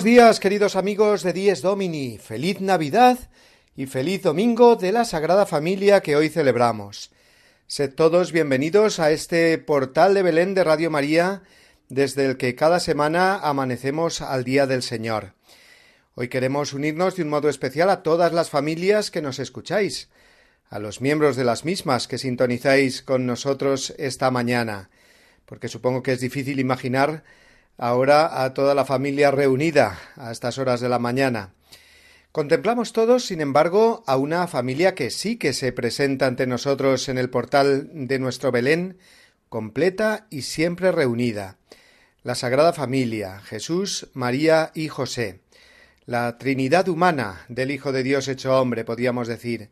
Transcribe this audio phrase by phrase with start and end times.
[0.00, 2.16] Buenos días, queridos amigos de Dies Domini.
[2.16, 3.18] Feliz Navidad
[3.76, 7.10] y feliz domingo de la Sagrada Familia que hoy celebramos.
[7.66, 11.42] Sed todos bienvenidos a este portal de Belén de Radio María,
[11.90, 15.34] desde el que cada semana amanecemos al Día del Señor.
[16.14, 20.08] Hoy queremos unirnos de un modo especial a todas las familias que nos escucháis,
[20.70, 24.88] a los miembros de las mismas que sintonizáis con nosotros esta mañana,
[25.44, 27.22] porque supongo que es difícil imaginar
[27.80, 31.54] ahora a toda la familia reunida a estas horas de la mañana.
[32.30, 37.16] Contemplamos todos, sin embargo, a una familia que sí que se presenta ante nosotros en
[37.16, 38.98] el portal de nuestro Belén,
[39.48, 41.56] completa y siempre reunida.
[42.22, 45.40] La Sagrada Familia, Jesús, María y José.
[46.04, 49.70] La Trinidad humana del Hijo de Dios hecho hombre, podríamos decir.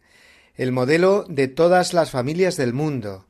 [0.57, 3.27] El modelo de todas las familias del mundo.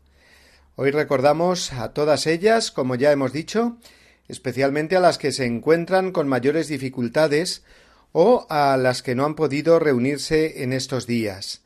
[0.76, 3.76] Hoy recordamos a todas ellas, como ya hemos dicho,
[4.28, 7.64] especialmente a las que se encuentran con mayores dificultades
[8.12, 11.62] o a las que no han podido reunirse en estos días.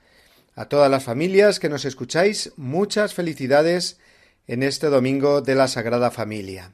[0.55, 3.99] A todas las familias que nos escucháis, muchas felicidades
[4.47, 6.73] en este domingo de la Sagrada Familia.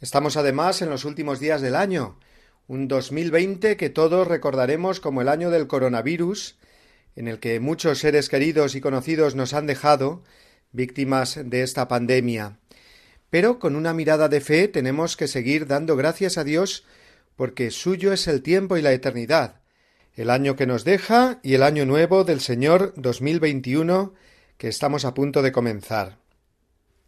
[0.00, 2.18] Estamos además en los últimos días del año,
[2.66, 6.56] un 2020 que todos recordaremos como el año del coronavirus,
[7.16, 10.22] en el que muchos seres queridos y conocidos nos han dejado,
[10.72, 12.59] víctimas de esta pandemia.
[13.30, 16.84] Pero con una mirada de fe tenemos que seguir dando gracias a Dios
[17.36, 19.60] porque suyo es el tiempo y la eternidad,
[20.14, 24.12] el año que nos deja y el año nuevo del Señor 2021
[24.58, 26.18] que estamos a punto de comenzar.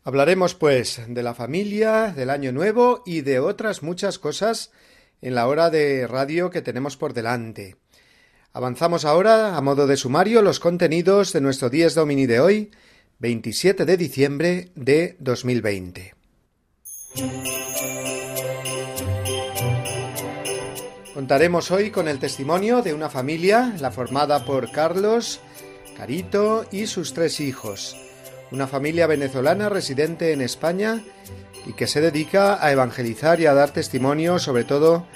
[0.05, 4.72] Hablaremos, pues, de la familia, del año nuevo y de otras muchas cosas
[5.21, 7.77] en la hora de radio que tenemos por delante.
[8.53, 12.71] Avanzamos ahora, a modo de sumario, los contenidos de nuestro Dies Domini de hoy,
[13.22, 16.12] 27 de diciembre de 2020.
[21.15, 25.38] Contaremos hoy con el testimonio de una familia, la formada por Carlos,
[25.97, 27.97] Carito y sus tres hijos,
[28.50, 31.00] una familia venezolana residente en España
[31.65, 35.06] y que se dedica a evangelizar y a dar testimonio sobre todo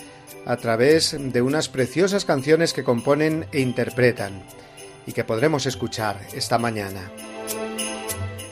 [0.45, 4.45] a través de unas preciosas canciones que componen e interpretan
[5.09, 7.11] y que podremos escuchar esta mañana.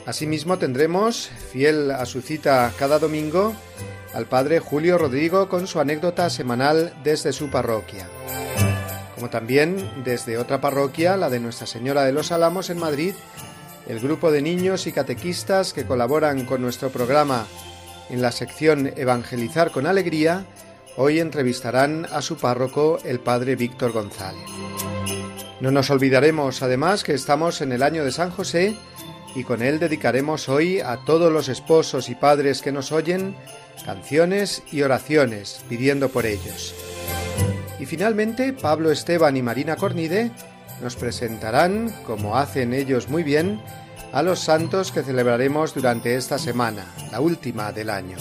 [0.05, 3.55] Asimismo tendremos, fiel a su cita cada domingo,
[4.13, 8.07] al padre Julio Rodrigo con su anécdota semanal desde su parroquia.
[9.15, 13.15] Como también desde otra parroquia, la de Nuestra Señora de los Álamos en Madrid,
[13.87, 17.47] el grupo de niños y catequistas que colaboran con nuestro programa
[18.09, 20.45] en la sección Evangelizar con Alegría,
[20.97, 24.49] hoy entrevistarán a su párroco, el padre Víctor González.
[25.59, 28.77] No nos olvidaremos además que estamos en el año de San José
[29.35, 33.35] y con él dedicaremos hoy a todos los esposos y padres que nos oyen
[33.85, 36.73] canciones y oraciones pidiendo por ellos.
[37.79, 40.31] Y finalmente Pablo Esteban y Marina Cornide
[40.81, 43.61] nos presentarán, como hacen ellos muy bien,
[44.13, 48.17] a los santos que celebraremos durante esta semana, la última del año.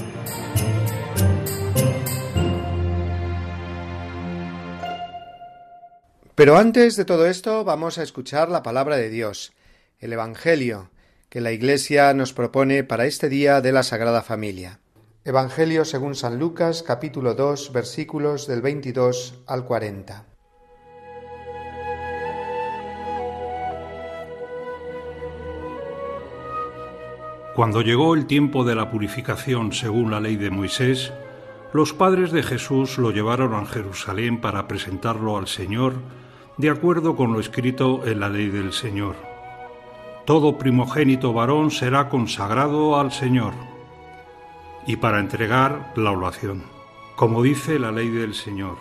[6.35, 9.53] Pero antes de todo esto vamos a escuchar la palabra de Dios,
[10.01, 10.91] el Evangelio,
[11.35, 14.79] que la Iglesia nos propone para este día de la Sagrada Familia.
[15.25, 20.27] Evangelio según San Lucas capítulo 2 versículos del 22 al 40.
[27.57, 31.13] Cuando llegó el tiempo de la purificación según la ley de Moisés,
[31.73, 35.95] los padres de Jesús lo llevaron a Jerusalén para presentarlo al Señor
[36.59, 39.34] de acuerdo con lo escrito en la ley del Señor
[40.25, 43.53] todo primogénito varón será consagrado al Señor,
[44.87, 46.63] y para entregar la oración,
[47.15, 48.77] como dice la ley del Señor,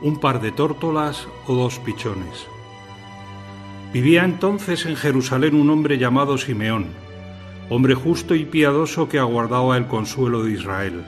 [0.00, 2.48] un par de tórtolas o dos pichones.
[3.92, 6.86] Vivía entonces en Jerusalén un hombre llamado Simeón,
[7.68, 11.04] hombre justo y piadoso que aguardaba el consuelo de Israel,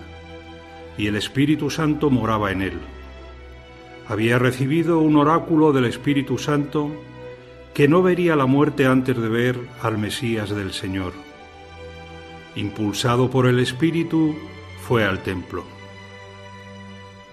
[0.96, 2.78] y el Espíritu Santo moraba en él.
[4.06, 6.90] Había recibido un oráculo del Espíritu Santo
[7.74, 11.12] que no vería la muerte antes de ver al Mesías del Señor.
[12.54, 14.36] Impulsado por el Espíritu,
[14.86, 15.64] fue al templo.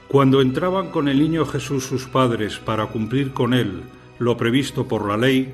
[0.07, 3.83] Cuando entraban con el niño Jesús sus padres para cumplir con él
[4.17, 5.53] lo previsto por la ley,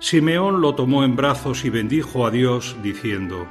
[0.00, 3.46] Simeón lo tomó en brazos y bendijo a Dios, diciendo,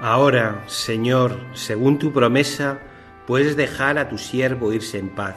[0.00, 2.80] Ahora, Señor, según tu promesa,
[3.26, 5.36] puedes dejar a tu siervo irse en paz,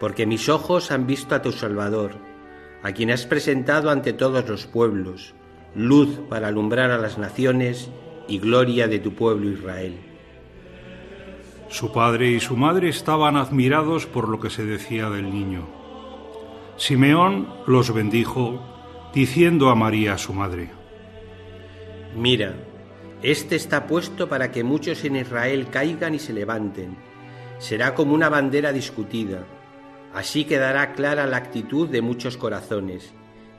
[0.00, 2.33] porque mis ojos han visto a tu Salvador,
[2.84, 5.34] a quien has presentado ante todos los pueblos,
[5.74, 7.90] luz para alumbrar a las naciones
[8.28, 9.94] y gloria de tu pueblo Israel.
[11.70, 15.66] Su padre y su madre estaban admirados por lo que se decía del niño.
[16.76, 18.60] Simeón los bendijo,
[19.14, 20.70] diciendo a María su madre,
[22.14, 22.54] Mira,
[23.22, 26.96] este está puesto para que muchos en Israel caigan y se levanten.
[27.58, 29.46] Será como una bandera discutida.
[30.14, 33.12] Así quedará clara la actitud de muchos corazones,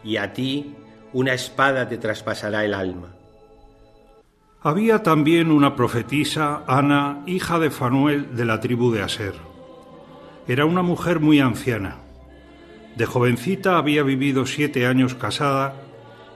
[0.06, 0.74] y a ti
[1.12, 3.10] una espada te traspasará el alma.
[4.62, 9.36] Había también una profetisa, Ana, hija de Fanuel de la tribu de Aser.
[10.48, 11.98] Era una mujer muy anciana.
[12.96, 15.76] De jovencita había vivido siete años casada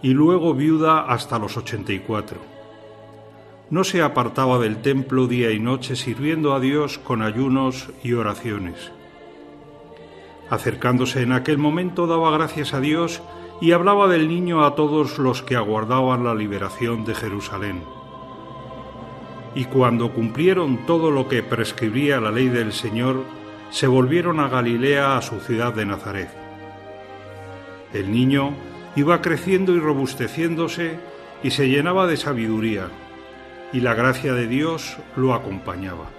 [0.02, 2.40] y luego viuda hasta los ochenta y cuatro.
[3.70, 8.92] No se apartaba del templo día y noche sirviendo a Dios con ayunos y oraciones.
[10.50, 13.22] Acercándose en aquel momento daba gracias a Dios
[13.62, 17.84] y hablaba del niño a todos los que aguardaban la liberación de Jerusalén
[19.56, 23.24] y cuando cumplieron todo lo que prescribía la ley del Señor,
[23.72, 26.30] se volvieron a Galilea, a su ciudad de Nazaret.
[27.94, 28.54] El niño
[28.96, 31.00] iba creciendo y robusteciéndose
[31.44, 32.88] y se llenaba de sabiduría,
[33.72, 36.19] y la gracia de Dios lo acompañaba.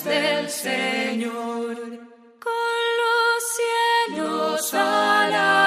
[0.00, 1.76] del Señor,
[2.40, 3.42] con los
[4.08, 5.61] cielos a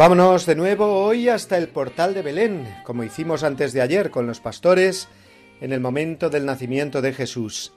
[0.00, 4.26] Vámonos de nuevo hoy hasta el portal de Belén, como hicimos antes de ayer con
[4.26, 5.08] los pastores
[5.60, 7.74] en el momento del nacimiento de Jesús.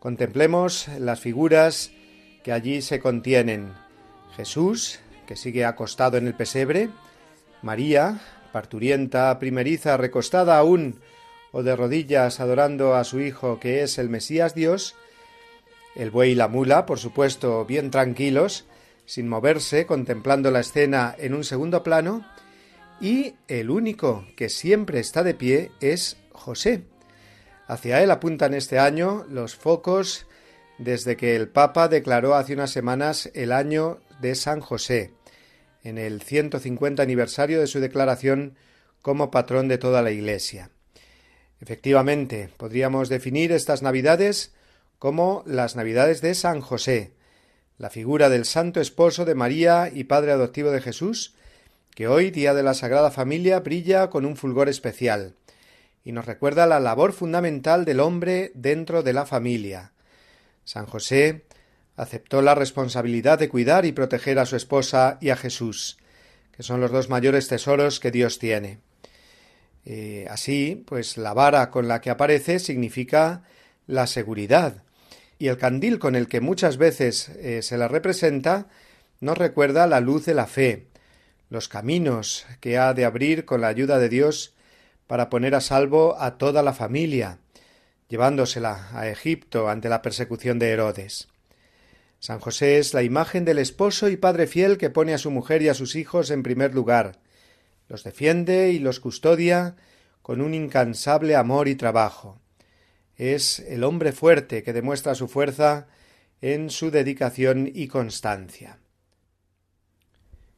[0.00, 1.92] Contemplemos las figuras
[2.42, 3.74] que allí se contienen.
[4.34, 6.88] Jesús, que sigue acostado en el pesebre,
[7.62, 8.20] María,
[8.52, 10.98] parturienta primeriza, recostada aún
[11.52, 14.96] o de rodillas adorando a su Hijo que es el Mesías Dios,
[15.94, 18.66] el buey y la mula, por supuesto, bien tranquilos,
[19.06, 22.26] sin moverse, contemplando la escena en un segundo plano,
[23.00, 26.84] y el único que siempre está de pie es José.
[27.66, 30.26] Hacia él apuntan este año los focos
[30.78, 35.12] desde que el Papa declaró hace unas semanas el año de San José.
[35.84, 38.56] en el 150 aniversario de su declaración
[39.02, 40.70] como patrón de toda la Iglesia.
[41.60, 44.52] Efectivamente, podríamos definir estas Navidades
[45.00, 47.14] como las Navidades de San José,
[47.78, 51.34] la figura del Santo Esposo de María y Padre adoptivo de Jesús,
[51.94, 55.34] que hoy, día de la Sagrada Familia, brilla con un fulgor especial
[56.04, 59.92] y nos recuerda la labor fundamental del hombre dentro de la familia.
[60.64, 61.44] San José
[61.96, 65.98] aceptó la responsabilidad de cuidar y proteger a su esposa y a Jesús,
[66.52, 68.80] que son los dos mayores tesoros que Dios tiene.
[69.84, 73.42] Eh, así, pues la vara con la que aparece significa
[73.86, 74.84] la seguridad,
[75.42, 78.68] y el candil con el que muchas veces eh, se la representa
[79.18, 80.86] nos recuerda la luz de la fe,
[81.50, 84.54] los caminos que ha de abrir con la ayuda de Dios
[85.08, 87.40] para poner a salvo a toda la familia,
[88.06, 91.26] llevándosela a Egipto ante la persecución de Herodes.
[92.20, 95.60] San José es la imagen del esposo y padre fiel que pone a su mujer
[95.62, 97.18] y a sus hijos en primer lugar,
[97.88, 99.74] los defiende y los custodia
[100.22, 102.41] con un incansable amor y trabajo.
[103.16, 105.86] Es el hombre fuerte que demuestra su fuerza
[106.40, 108.78] en su dedicación y constancia.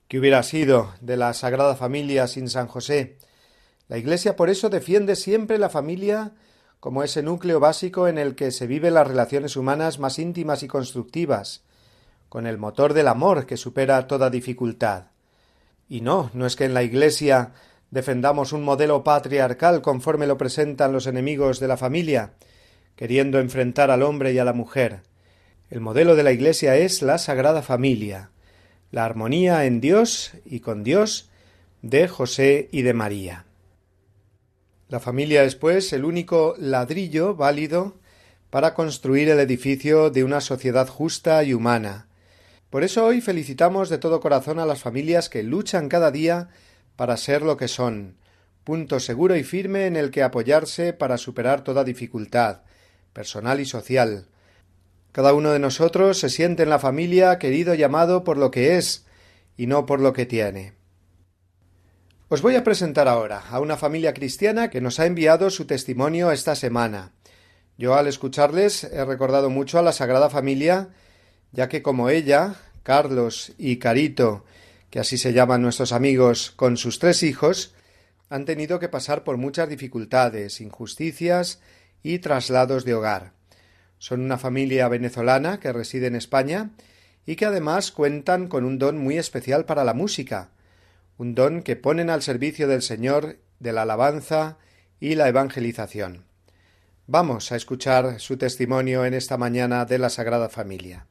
[0.08, 3.18] ¿Qué hubiera sido de la Sagrada Familia sin San José?
[3.88, 6.32] La Iglesia por eso defiende siempre la familia
[6.80, 10.68] como ese núcleo básico en el que se viven las relaciones humanas más íntimas y
[10.68, 11.62] constructivas,
[12.28, 15.04] con el motor del amor que supera toda dificultad.
[15.88, 17.52] Y no, no es que en la Iglesia
[17.90, 22.32] defendamos un modelo patriarcal conforme lo presentan los enemigos de la familia,
[22.96, 25.02] queriendo enfrentar al hombre y a la mujer.
[25.70, 28.30] El modelo de la Iglesia es la Sagrada Familia,
[28.90, 31.30] la armonía en Dios y con Dios
[31.82, 33.44] de José y de María.
[34.88, 37.96] La familia es, pues, el único ladrillo válido
[38.50, 42.06] para construir el edificio de una sociedad justa y humana,
[42.74, 46.48] por eso hoy felicitamos de todo corazón a las familias que luchan cada día
[46.96, 48.16] para ser lo que son,
[48.64, 52.62] punto seguro y firme en el que apoyarse para superar toda dificultad,
[53.12, 54.26] personal y social.
[55.12, 58.76] Cada uno de nosotros se siente en la familia querido y amado por lo que
[58.76, 59.06] es
[59.56, 60.72] y no por lo que tiene.
[62.28, 66.32] Os voy a presentar ahora a una familia cristiana que nos ha enviado su testimonio
[66.32, 67.12] esta semana.
[67.76, 70.90] Yo al escucharles he recordado mucho a la Sagrada Familia
[71.54, 74.44] ya que como ella, Carlos y Carito,
[74.94, 77.74] que así se llaman nuestros amigos, con sus tres hijos,
[78.28, 81.58] han tenido que pasar por muchas dificultades, injusticias
[82.04, 83.32] y traslados de hogar.
[83.98, 86.70] Son una familia venezolana que reside en España
[87.26, 90.50] y que además cuentan con un don muy especial para la música,
[91.18, 94.58] un don que ponen al servicio del Señor de la alabanza
[95.00, 96.22] y la evangelización.
[97.08, 101.08] Vamos a escuchar su testimonio en esta mañana de la Sagrada Familia.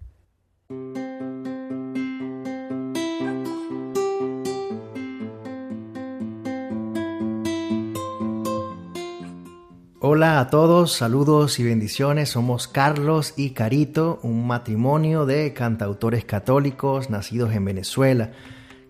[10.15, 12.29] Hola a todos, saludos y bendiciones.
[12.29, 18.31] Somos Carlos y Carito, un matrimonio de cantautores católicos nacidos en Venezuela,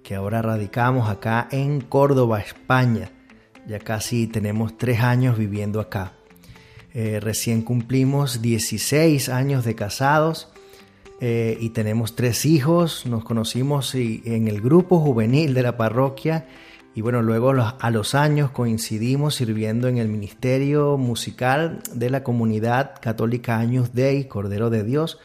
[0.03, 3.09] que ahora radicamos acá en Córdoba, España.
[3.65, 6.11] Ya casi tenemos tres años viviendo acá.
[6.93, 10.49] Eh, recién cumplimos 16 años de casados
[11.21, 13.05] eh, y tenemos tres hijos.
[13.05, 16.47] Nos conocimos en el grupo juvenil de la parroquia
[16.95, 22.93] y bueno, luego a los años coincidimos sirviendo en el ministerio musical de la comunidad
[23.01, 25.17] católica Años Dei, Cordero de Dios.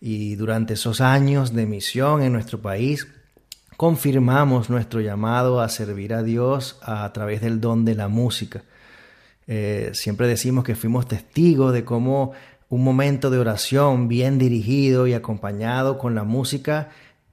[0.00, 3.08] Y durante esos años de misión en nuestro país,
[3.76, 8.62] confirmamos nuestro llamado a servir a Dios a través del don de la música.
[9.48, 12.32] Eh, siempre decimos que fuimos testigos de cómo
[12.68, 16.90] un momento de oración bien dirigido y acompañado con la música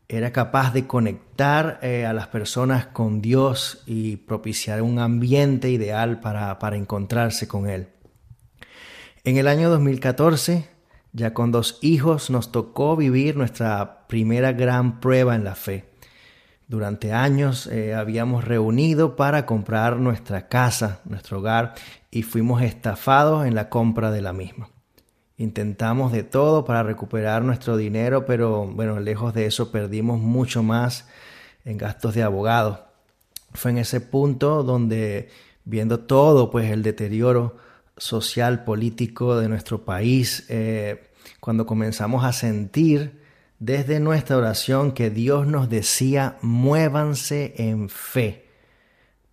[0.08, 6.20] era capaz de conectar eh, a las personas con Dios y propiciar un ambiente ideal
[6.20, 7.90] para, para encontrarse con Él.
[9.24, 10.70] En el año 2014,
[11.12, 15.86] ya con dos hijos, nos tocó vivir nuestra primera gran prueba en la fe.
[16.68, 21.74] Durante años eh, habíamos reunido para comprar nuestra casa, nuestro hogar,
[22.12, 24.70] y fuimos estafados en la compra de la misma.
[25.38, 31.08] Intentamos de todo para recuperar nuestro dinero, pero bueno, lejos de eso perdimos mucho más
[31.66, 32.88] en gastos de abogado.
[33.54, 35.30] Fue en ese punto donde,
[35.66, 37.58] viendo todo, pues el deterioro
[37.98, 43.22] social, político de nuestro país, eh, cuando comenzamos a sentir
[43.60, 48.45] desde nuestra oración que Dios nos decía, muévanse en fe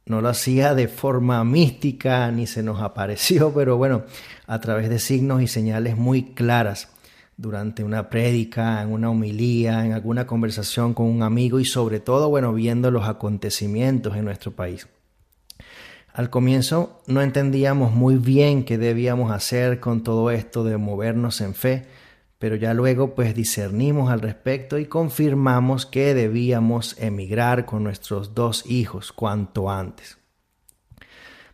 [0.06, 4.04] no lo hacía de forma mística ni se nos apareció, pero bueno,
[4.47, 6.88] a través de signos y señales muy claras.
[7.38, 12.28] durante una prédica, en una homilía, en alguna conversación con un amigo y sobre todo,
[12.28, 14.87] bueno, viendo los acontecimientos en nuestro país.
[16.12, 21.54] Al comienzo no entendíamos muy bien qué debíamos hacer con todo esto de movernos en
[21.54, 21.87] fe,
[22.43, 28.69] pero ya luego pues discernimos al respecto y confirmamos que debíamos emigrar con nuestros dos
[28.69, 30.19] hijos cuanto antes.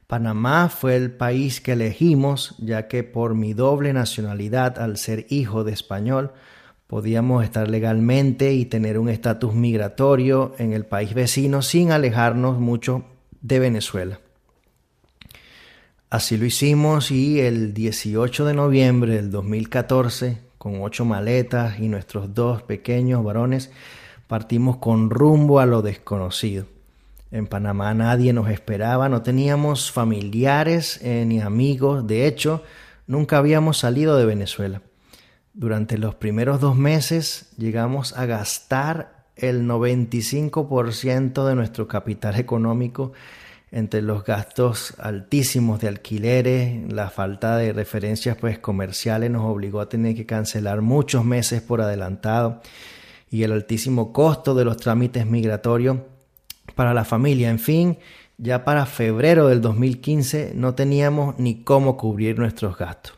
[0.06, 5.62] Panamá fue el país que elegimos, ya que por mi doble nacionalidad, al ser hijo
[5.62, 6.32] de español,
[6.86, 13.04] podíamos estar legalmente y tener un estatus migratorio en el país vecino sin alejarnos mucho
[13.42, 14.20] de Venezuela.
[16.08, 22.34] Así lo hicimos y el 18 de noviembre del 2014, con ocho maletas y nuestros
[22.34, 23.70] dos pequeños varones,
[24.26, 26.66] partimos con rumbo a lo desconocido.
[27.30, 32.62] En Panamá nadie nos esperaba, no teníamos familiares eh, ni amigos, de hecho,
[33.06, 34.82] nunca habíamos salido de Venezuela.
[35.52, 43.12] Durante los primeros dos meses llegamos a gastar el 95% de nuestro capital económico
[43.70, 49.88] entre los gastos altísimos de alquileres, la falta de referencias pues comerciales nos obligó a
[49.88, 52.62] tener que cancelar muchos meses por adelantado
[53.30, 55.98] y el altísimo costo de los trámites migratorios
[56.74, 57.50] para la familia.
[57.50, 57.98] En fin,
[58.38, 63.14] ya para febrero del 2015 no teníamos ni cómo cubrir nuestros gastos.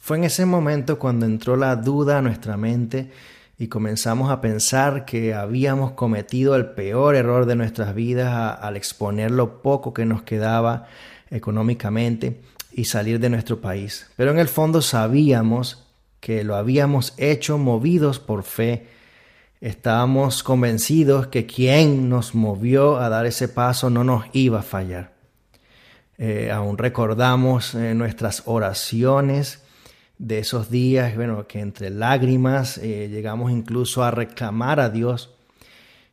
[0.00, 3.10] Fue en ese momento cuando entró la duda a nuestra mente
[3.58, 9.30] y comenzamos a pensar que habíamos cometido el peor error de nuestras vidas al exponer
[9.30, 10.86] lo poco que nos quedaba
[11.30, 12.40] económicamente
[12.72, 14.10] y salir de nuestro país.
[14.16, 15.84] Pero en el fondo sabíamos
[16.20, 18.88] que lo habíamos hecho movidos por fe.
[19.60, 25.12] Estábamos convencidos que quien nos movió a dar ese paso no nos iba a fallar.
[26.18, 29.63] Eh, aún recordamos eh, nuestras oraciones
[30.18, 35.34] de esos días, bueno, que entre lágrimas eh, llegamos incluso a reclamar a Dios.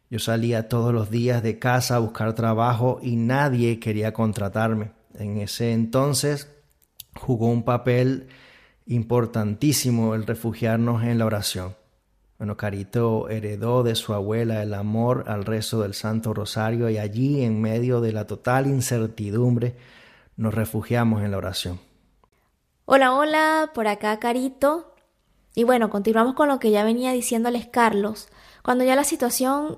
[0.09, 4.91] Yo salía todos los días de casa a buscar trabajo y nadie quería contratarme.
[5.17, 6.51] En ese entonces
[7.15, 8.27] jugó un papel
[8.87, 11.75] importantísimo el refugiarnos en la oración.
[12.37, 17.43] Bueno, Carito heredó de su abuela el amor al rezo del Santo Rosario y allí,
[17.43, 19.75] en medio de la total incertidumbre,
[20.37, 21.90] nos refugiamos en la oración.
[22.85, 24.95] Hola, hola, por acá Carito.
[25.53, 28.27] Y bueno, continuamos con lo que ya venía diciéndoles Carlos.
[28.63, 29.77] Cuando ya la situación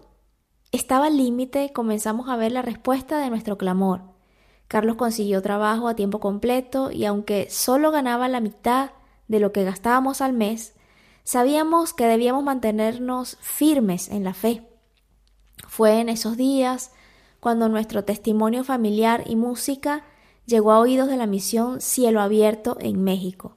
[0.71, 4.01] estaba al límite, comenzamos a ver la respuesta de nuestro clamor.
[4.69, 8.91] Carlos consiguió trabajo a tiempo completo y aunque solo ganaba la mitad
[9.27, 10.73] de lo que gastábamos al mes,
[11.25, 14.65] sabíamos que debíamos mantenernos firmes en la fe.
[15.67, 16.93] Fue en esos días
[17.41, 20.03] cuando nuestro testimonio familiar y música
[20.45, 23.55] llegó a oídos de la misión Cielo Abierto en México.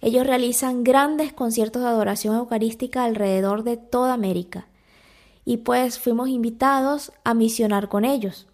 [0.00, 4.68] Ellos realizan grandes conciertos de adoración eucarística alrededor de toda América
[5.44, 8.46] y pues fuimos invitados a misionar con ellos.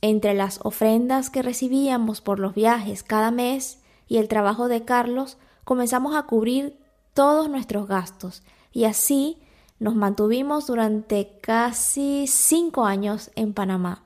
[0.00, 5.38] Entre las ofrendas que recibíamos por los viajes cada mes y el trabajo de Carlos,
[5.64, 6.76] comenzamos a cubrir
[7.14, 9.38] todos nuestros gastos y así
[9.78, 14.02] nos mantuvimos durante casi cinco años en Panamá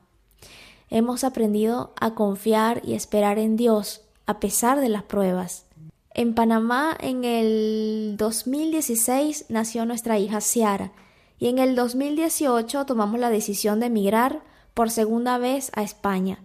[0.91, 5.67] hemos aprendido a confiar y esperar en Dios a pesar de las pruebas.
[6.15, 10.93] En Panamá en el 2016 nació nuestra hija Ciara
[11.39, 16.39] y en el 2018 tomamos la decisión de emigrar por segunda vez a España,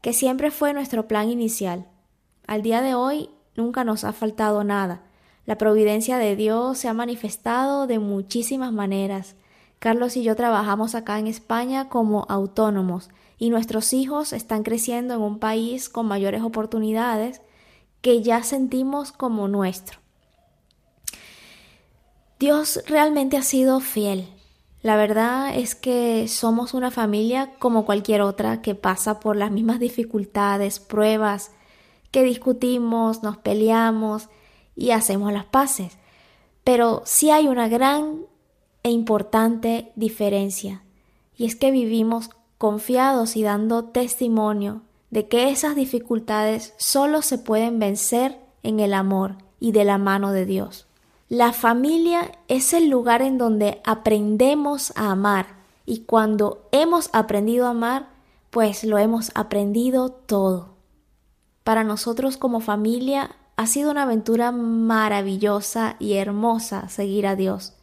[0.00, 1.86] que siempre fue nuestro plan inicial.
[2.46, 5.02] Al día de hoy nunca nos ha faltado nada.
[5.46, 9.36] La providencia de Dios se ha manifestado de muchísimas maneras.
[9.78, 15.20] Carlos y yo trabajamos acá en España como autónomos y nuestros hijos están creciendo en
[15.20, 17.40] un país con mayores oportunidades
[18.00, 19.98] que ya sentimos como nuestro.
[22.38, 24.28] Dios realmente ha sido fiel.
[24.82, 29.80] La verdad es que somos una familia como cualquier otra que pasa por las mismas
[29.80, 31.52] dificultades, pruebas,
[32.10, 34.28] que discutimos, nos peleamos
[34.76, 35.96] y hacemos las paces.
[36.64, 38.26] Pero sí hay una gran
[38.82, 40.84] e importante diferencia,
[41.34, 42.28] y es que vivimos
[42.64, 49.36] confiados y dando testimonio de que esas dificultades solo se pueden vencer en el amor
[49.60, 50.86] y de la mano de Dios.
[51.28, 57.72] La familia es el lugar en donde aprendemos a amar y cuando hemos aprendido a
[57.72, 58.08] amar,
[58.48, 60.70] pues lo hemos aprendido todo.
[61.64, 67.74] Para nosotros como familia ha sido una aventura maravillosa y hermosa seguir a Dios.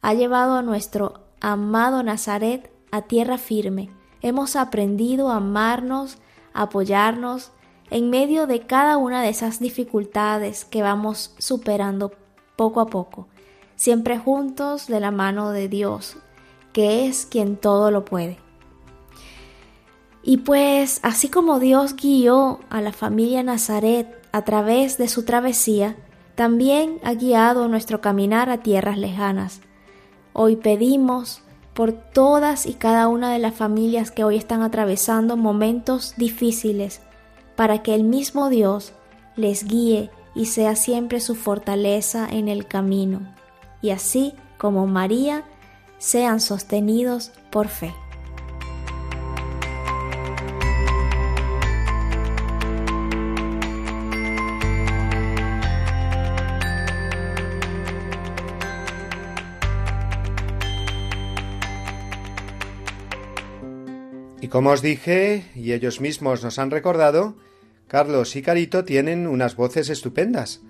[0.00, 3.97] Ha llevado a nuestro amado Nazaret a tierra firme.
[4.22, 6.18] Hemos aprendido a amarnos,
[6.52, 7.52] a apoyarnos
[7.90, 12.12] en medio de cada una de esas dificultades que vamos superando
[12.56, 13.28] poco a poco,
[13.76, 16.16] siempre juntos de la mano de Dios,
[16.72, 18.38] que es quien todo lo puede.
[20.22, 25.96] Y pues así como Dios guió a la familia Nazaret a través de su travesía,
[26.34, 29.60] también ha guiado nuestro caminar a tierras lejanas.
[30.32, 31.42] Hoy pedimos
[31.78, 37.02] por todas y cada una de las familias que hoy están atravesando momentos difíciles,
[37.54, 38.94] para que el mismo Dios
[39.36, 43.32] les guíe y sea siempre su fortaleza en el camino,
[43.80, 45.44] y así como María,
[45.98, 47.94] sean sostenidos por fe.
[64.48, 67.36] Y como os dije, y ellos mismos nos han recordado,
[67.86, 70.62] Carlos y Carito tienen unas voces estupendas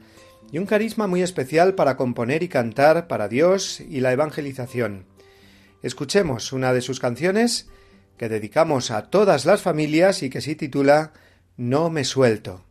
[0.51, 5.05] y un carisma muy especial para componer y cantar para Dios y la evangelización.
[5.81, 7.69] Escuchemos una de sus canciones
[8.17, 11.13] que dedicamos a todas las familias y que se titula
[11.57, 12.65] No me suelto.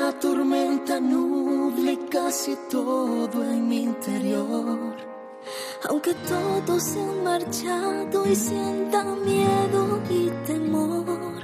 [0.00, 4.96] La tormenta nuble casi todo en mi interior.
[5.88, 11.42] Aunque todos se marchado y sienta miedo y temor.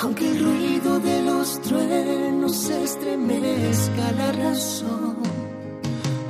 [0.00, 5.16] Aunque el ruido de los truenos estremezca la razón.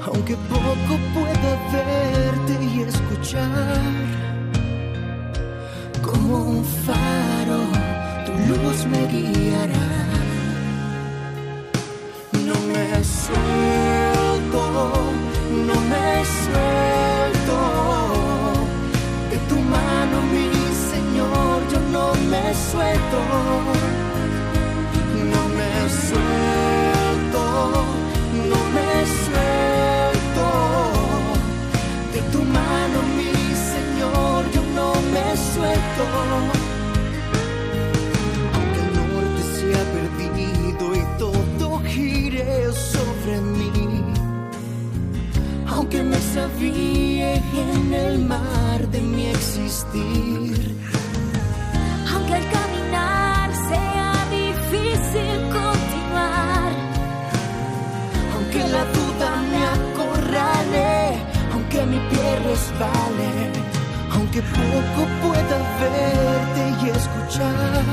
[0.06, 3.94] Aunque poco pueda verte y escuchar.
[6.08, 7.60] Como un faro,
[8.26, 10.07] tu luz me guiará
[13.24, 14.62] suelto,
[15.68, 17.58] no me suelto.
[19.30, 20.48] De tu mano, mi
[20.90, 23.18] Señor, yo no me suelto,
[25.32, 25.72] no me
[26.06, 27.42] suelto,
[28.50, 28.90] no me
[29.24, 30.46] suelto.
[32.14, 33.32] De tu mano, mi
[33.72, 36.57] Señor, yo no me suelto.
[45.98, 50.76] Aunque me sabía en el mar de mi existir.
[52.12, 56.72] Aunque al caminar sea difícil continuar,
[58.34, 61.18] aunque la duda me acorrale,
[61.52, 63.32] aunque mi pie resbale,
[64.12, 67.84] aunque poco pueda verte y escuchar,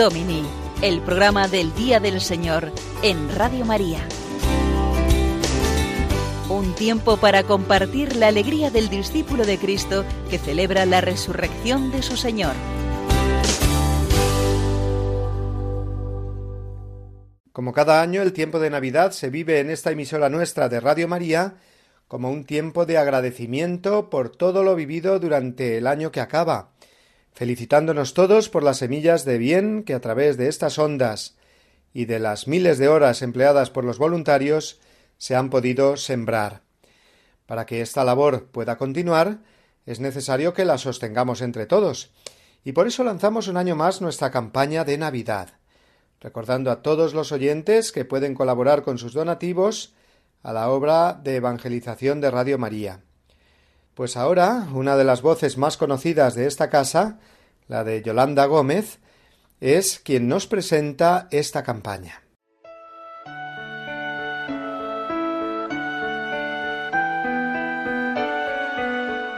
[0.00, 0.42] Domini,
[0.80, 3.98] el programa del Día del Señor en Radio María.
[6.48, 12.00] Un tiempo para compartir la alegría del discípulo de Cristo que celebra la resurrección de
[12.00, 12.54] su Señor.
[17.52, 21.08] Como cada año, el tiempo de Navidad se vive en esta emisora nuestra de Radio
[21.08, 21.56] María
[22.08, 26.69] como un tiempo de agradecimiento por todo lo vivido durante el año que acaba
[27.40, 31.38] felicitándonos todos por las semillas de bien que a través de estas ondas
[31.94, 34.78] y de las miles de horas empleadas por los voluntarios
[35.16, 36.60] se han podido sembrar.
[37.46, 39.38] Para que esta labor pueda continuar,
[39.86, 42.12] es necesario que la sostengamos entre todos,
[42.62, 45.54] y por eso lanzamos un año más nuestra campaña de Navidad,
[46.20, 49.94] recordando a todos los oyentes que pueden colaborar con sus donativos
[50.42, 53.00] a la obra de evangelización de Radio María.
[54.00, 57.18] Pues ahora, una de las voces más conocidas de esta casa,
[57.68, 58.98] la de Yolanda Gómez,
[59.60, 62.22] es quien nos presenta esta campaña.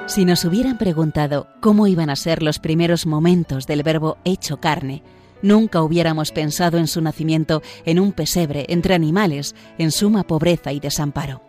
[0.06, 5.02] Si nos hubieran preguntado cómo iban a ser los primeros momentos del verbo hecho carne,
[5.42, 10.78] nunca hubiéramos pensado en su nacimiento en un pesebre entre animales, en suma pobreza y
[10.78, 11.42] desamparo.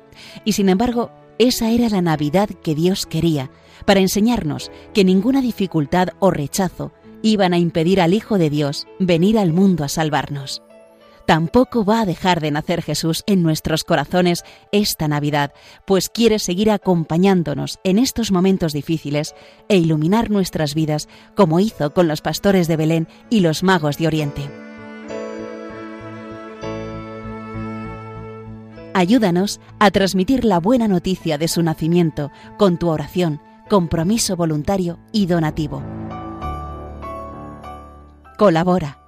[0.45, 3.49] Y sin embargo, esa era la Navidad que Dios quería,
[3.85, 6.91] para enseñarnos que ninguna dificultad o rechazo
[7.21, 10.61] iban a impedir al Hijo de Dios venir al mundo a salvarnos.
[11.25, 14.43] Tampoco va a dejar de nacer Jesús en nuestros corazones
[14.73, 15.53] esta Navidad,
[15.85, 19.33] pues quiere seguir acompañándonos en estos momentos difíciles
[19.69, 24.07] e iluminar nuestras vidas como hizo con los pastores de Belén y los magos de
[24.07, 24.62] Oriente.
[28.93, 35.25] Ayúdanos a transmitir la buena noticia de su nacimiento con tu oración, compromiso voluntario y
[35.25, 35.83] donativo.
[38.37, 38.99] Colabora.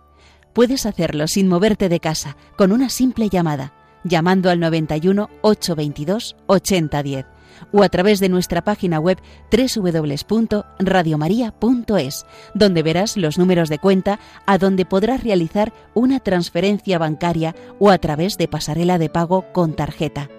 [0.53, 7.34] Puedes hacerlo sin moverte de casa, con una simple llamada, llamando al 91 822 8010
[7.71, 9.19] o a través de nuestra página web
[9.51, 17.89] www.radiomaria.es, donde verás los números de cuenta a donde podrás realizar una transferencia bancaria o
[17.89, 20.29] a través de pasarela de pago con tarjeta.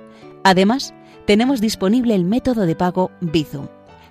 [0.45, 0.95] Además,
[1.27, 3.67] tenemos disponible el método de pago Bizum.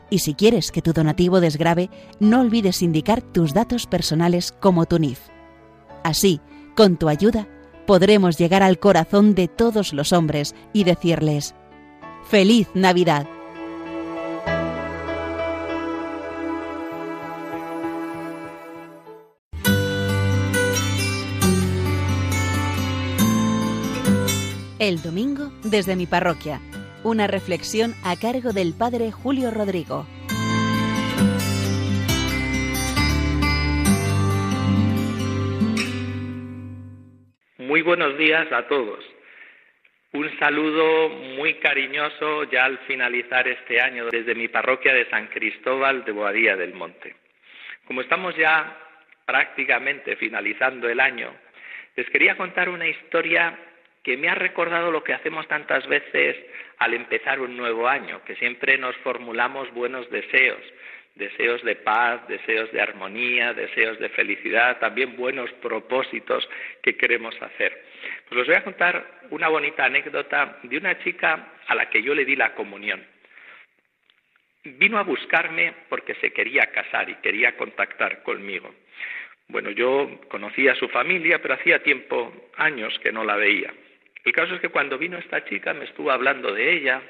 [0.10, 1.90] Y si quieres que tu donativo desgrabe,
[2.20, 5.20] no olvides indicar tus datos personales como tu NIF.
[6.04, 6.42] Así,
[6.76, 7.48] con tu ayuda,
[7.88, 11.56] podremos llegar al corazón de todos los hombres y decirles,
[12.28, 13.28] Feliz Navidad.
[24.80, 26.60] El domingo desde mi parroquia.
[27.04, 30.08] Una reflexión a cargo del Padre Julio Rodrigo.
[37.60, 39.15] Muy buenos días a todos.
[40.16, 46.06] Un saludo muy cariñoso ya al finalizar este año desde mi parroquia de San Cristóbal
[46.06, 47.18] de Boadía del Monte.
[47.84, 48.78] Como estamos ya
[49.26, 51.36] prácticamente finalizando el año,
[51.98, 53.60] les quería contar una historia
[54.04, 56.38] que me ha recordado lo que hacemos tantas veces
[56.78, 60.62] al empezar un nuevo año, que siempre nos formulamos buenos deseos,
[61.16, 66.48] deseos de paz, deseos de armonía, deseos de felicidad, también buenos propósitos
[66.82, 67.84] que queremos hacer.
[68.30, 72.26] Pues voy a contar una bonita anécdota de una chica a la que yo le
[72.26, 73.06] di la comunión.
[74.64, 78.74] Vino a buscarme porque se quería casar y quería contactar conmigo.
[79.48, 83.72] Bueno, yo conocía a su familia, pero hacía tiempo, años que no la veía.
[84.24, 87.02] El caso es que cuando vino esta chica me estuvo hablando de ella,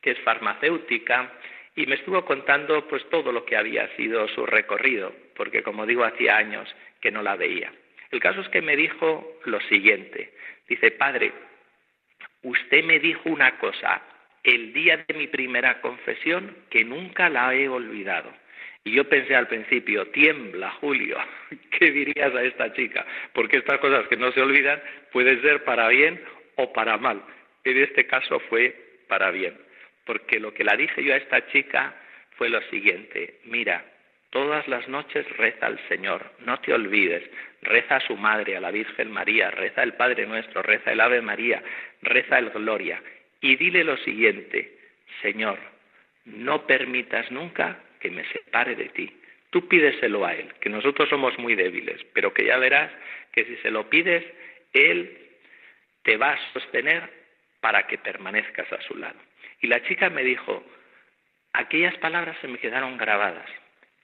[0.00, 1.32] que es farmacéutica,
[1.74, 6.04] y me estuvo contando pues todo lo que había sido su recorrido, porque como digo,
[6.04, 7.70] hacía años que no la veía.
[8.10, 10.32] El caso es que me dijo lo siguiente.
[10.68, 11.32] Dice, padre,
[12.42, 14.02] usted me dijo una cosa
[14.42, 18.32] el día de mi primera confesión que nunca la he olvidado.
[18.84, 21.18] Y yo pensé al principio, tiembla, Julio,
[21.70, 23.04] ¿qué dirías a esta chica?
[23.32, 26.22] Porque estas cosas que no se olvidan pueden ser para bien
[26.54, 27.20] o para mal.
[27.64, 28.76] En este caso fue
[29.08, 29.58] para bien,
[30.04, 31.96] porque lo que la dije yo a esta chica
[32.36, 33.84] fue lo siguiente, mira,
[34.36, 37.22] Todas las noches reza al Señor, no te olvides,
[37.62, 41.22] reza a su madre, a la Virgen María, reza el Padre Nuestro, reza el Ave
[41.22, 41.62] María,
[42.02, 43.02] reza el Gloria.
[43.40, 44.76] Y dile lo siguiente,
[45.22, 45.58] Señor,
[46.26, 49.10] no permitas nunca que me separe de ti.
[49.48, 52.92] Tú pídeselo a Él, que nosotros somos muy débiles, pero que ya verás
[53.32, 54.22] que si se lo pides,
[54.74, 55.16] Él
[56.02, 57.08] te va a sostener
[57.62, 59.18] para que permanezcas a su lado.
[59.62, 60.62] Y la chica me dijo,
[61.54, 63.48] aquellas palabras se me quedaron grabadas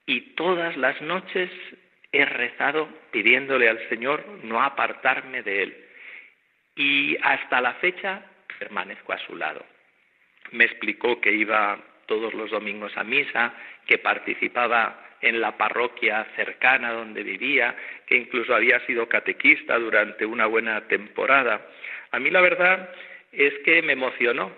[0.06, 1.50] y todas las noches
[2.12, 5.76] he rezado pidiéndole al Señor no apartarme de Él.
[6.76, 8.22] Y hasta la fecha
[8.58, 9.64] permanezco a su lado.
[10.52, 13.54] Me explicó que iba todos los domingos a misa,
[13.86, 17.74] que participaba en la parroquia cercana donde vivía,
[18.06, 21.66] que incluso había sido catequista durante una buena temporada.
[22.10, 22.90] A mí la verdad
[23.30, 24.52] es que me emocionó,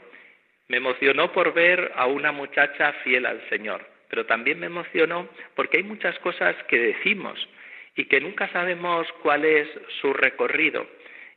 [0.68, 5.78] me emocionó por ver a una muchacha fiel al Señor, pero también me emocionó porque
[5.78, 7.48] hay muchas cosas que decimos
[7.96, 9.68] y que nunca sabemos cuál es
[10.00, 10.86] su recorrido.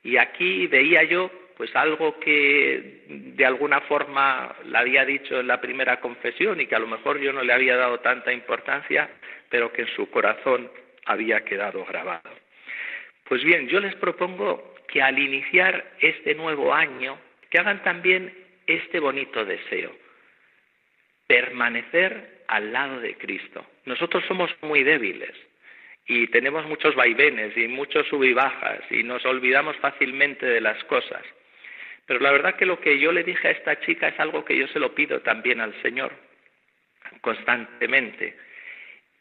[0.03, 5.59] Y aquí veía yo pues algo que de alguna forma le había dicho en la
[5.59, 9.09] primera confesión y que a lo mejor yo no le había dado tanta importancia,
[9.49, 10.69] pero que en su corazón
[11.05, 12.29] había quedado grabado.
[13.23, 17.17] Pues bien, yo les propongo que al iniciar este nuevo año,
[17.49, 18.31] que hagan también
[18.67, 19.95] este bonito deseo,
[21.25, 23.65] permanecer al lado de Cristo.
[23.86, 25.33] Nosotros somos muy débiles
[26.05, 28.36] y tenemos muchos vaivenes y muchos sub y
[28.91, 31.23] y nos olvidamos fácilmente de las cosas.
[32.05, 34.57] Pero la verdad que lo que yo le dije a esta chica es algo que
[34.57, 36.13] yo se lo pido también al Señor
[37.21, 38.36] constantemente.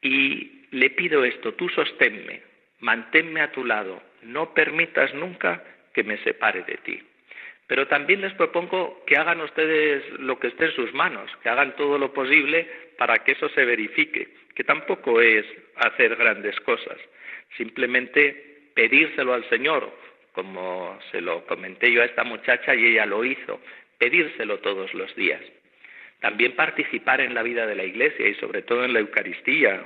[0.00, 2.42] Y le pido esto, tú sosténme,
[2.80, 5.62] manténme a tu lado, no permitas nunca
[5.92, 7.02] que me separe de ti.
[7.66, 11.74] Pero también les propongo que hagan ustedes lo que esté en sus manos, que hagan
[11.76, 15.44] todo lo posible para que eso se verifique, que tampoco es
[15.76, 16.96] hacer grandes cosas,
[17.56, 19.90] simplemente pedírselo al Señor,
[20.32, 23.60] como se lo comenté yo a esta muchacha y ella lo hizo,
[23.98, 25.40] pedírselo todos los días.
[26.20, 29.84] También participar en la vida de la Iglesia y sobre todo en la Eucaristía,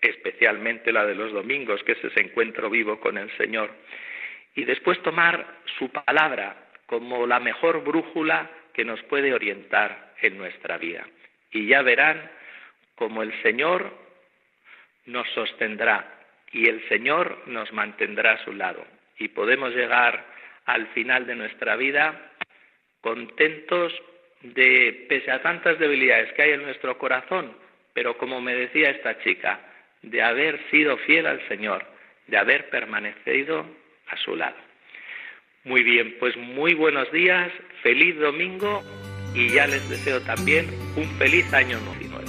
[0.00, 3.70] especialmente la de los domingos, que es ese encuentro vivo con el Señor.
[4.54, 10.76] Y después tomar su palabra como la mejor brújula que nos puede orientar en nuestra
[10.76, 11.06] vida.
[11.52, 12.28] Y ya verán
[12.96, 13.96] como el Señor
[15.06, 16.18] nos sostendrá
[16.50, 18.84] y el Señor nos mantendrá a su lado.
[19.18, 20.24] Y podemos llegar
[20.64, 22.32] al final de nuestra vida
[23.02, 23.92] contentos
[24.42, 27.56] de, pese a tantas debilidades que hay en nuestro corazón,
[27.94, 29.60] pero como me decía esta chica,
[30.02, 31.86] de haber sido fiel al Señor,
[32.26, 33.64] de haber permanecido
[34.08, 34.69] a su lado.
[35.64, 38.82] Muy bien, pues muy buenos días, feliz domingo
[39.34, 42.24] y ya les deseo también un feliz año 19.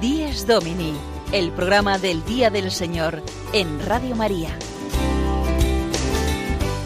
[0.00, 0.94] Díez Domini,
[1.34, 3.22] el programa del Día del Señor
[3.52, 4.58] en Radio María.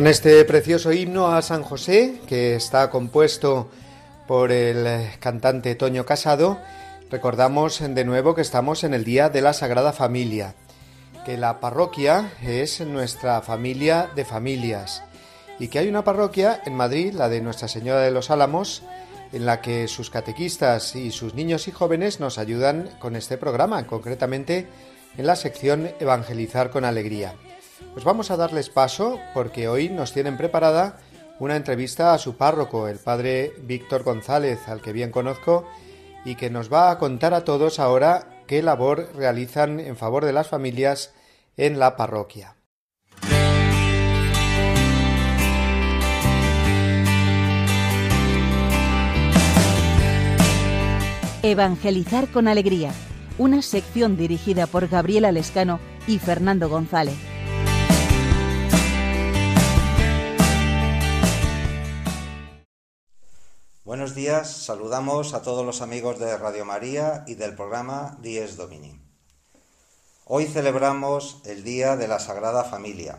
[0.00, 3.68] Con este precioso himno a San José, que está compuesto
[4.26, 6.58] por el cantante Toño Casado,
[7.10, 10.54] recordamos de nuevo que estamos en el Día de la Sagrada Familia,
[11.26, 15.02] que la parroquia es nuestra familia de familias
[15.58, 18.82] y que hay una parroquia en Madrid, la de Nuestra Señora de los Álamos,
[19.34, 23.86] en la que sus catequistas y sus niños y jóvenes nos ayudan con este programa,
[23.86, 24.66] concretamente
[25.18, 27.34] en la sección Evangelizar con Alegría.
[27.92, 30.98] Pues vamos a darles paso porque hoy nos tienen preparada
[31.40, 35.66] una entrevista a su párroco, el padre Víctor González, al que bien conozco,
[36.24, 40.32] y que nos va a contar a todos ahora qué labor realizan en favor de
[40.32, 41.14] las familias
[41.56, 42.56] en la parroquia.
[51.42, 52.92] Evangelizar con Alegría,
[53.38, 57.16] una sección dirigida por Gabriela Lescano y Fernando González.
[63.90, 69.00] Buenos días, saludamos a todos los amigos de Radio María y del programa Dies Domini.
[70.26, 73.18] Hoy celebramos el Día de la Sagrada Familia,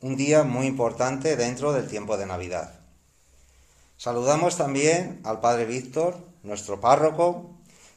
[0.00, 2.80] un día muy importante dentro del tiempo de Navidad.
[3.98, 7.50] Saludamos también al Padre Víctor, nuestro párroco,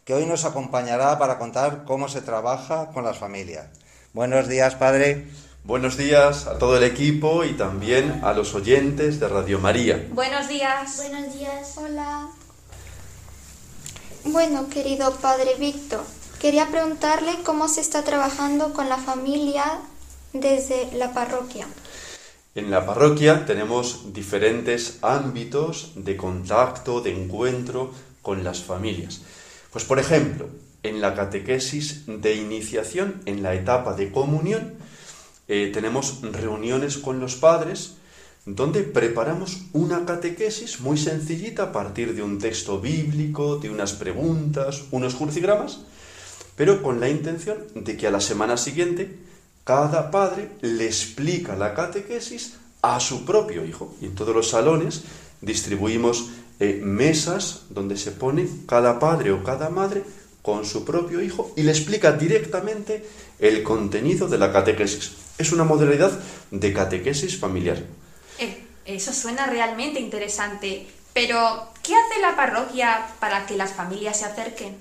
[0.04, 3.70] que hoy nos acompañará para contar cómo se trabaja con las familias.
[4.12, 5.26] Buenos días, Padre.
[5.64, 10.08] Buenos días a todo el equipo y también a los oyentes de Radio María.
[10.12, 10.98] Buenos días.
[10.98, 11.76] Buenos días.
[11.78, 12.30] Hola.
[14.24, 16.04] Bueno, querido Padre Víctor,
[16.40, 19.80] quería preguntarle cómo se está trabajando con la familia
[20.34, 21.68] desde la parroquia.
[22.56, 27.92] En la parroquia tenemos diferentes ámbitos de contacto, de encuentro
[28.22, 29.22] con las familias.
[29.72, 30.48] Pues por ejemplo,
[30.84, 34.74] en la catequesis de iniciación, en la etapa de comunión,
[35.50, 37.96] eh, tenemos reuniones con los padres
[38.46, 44.84] donde preparamos una catequesis muy sencillita a partir de un texto bíblico, de unas preguntas,
[44.92, 45.82] unos crucigramas,
[46.56, 49.18] pero con la intención de que a la semana siguiente
[49.64, 53.96] cada padre le explica la catequesis a su propio hijo.
[54.02, 55.04] Y en todos los salones
[55.42, 56.30] distribuimos
[56.60, 60.04] eh, mesas donde se pone cada padre o cada madre
[60.42, 63.06] con su propio hijo y le explica directamente
[63.40, 65.14] el contenido de la catequesis.
[65.38, 66.12] Es una modalidad
[66.52, 67.82] de catequesis familiar.
[68.38, 74.26] Eh, eso suena realmente interesante, pero ¿qué hace la parroquia para que las familias se
[74.26, 74.76] acerquen?